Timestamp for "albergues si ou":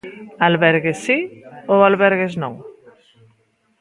0.47-1.79